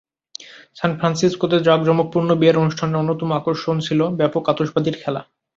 সান 0.75 0.91
ফ্রান্সিসকোতে 0.99 1.57
জাঁকজমকপূর্ণ 1.67 2.29
বিয়ের 2.39 2.61
অনুষ্ঠানের 2.63 2.99
অন্যতম 3.01 3.29
আকর্ষণ 3.39 3.75
ছিল 3.87 3.99
ব্যাপক 4.19 4.43
আতশবাজির 4.51 4.95
খেলা। 5.01 5.21